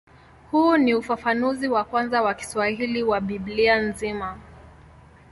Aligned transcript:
Huu 0.51 0.77
ni 0.77 0.93
ufafanuzi 0.93 1.67
wa 1.67 1.83
kwanza 1.83 2.21
wa 2.21 2.33
Kiswahili 2.33 3.03
wa 3.03 3.21
Biblia 3.21 3.81
nzima. 3.81 4.39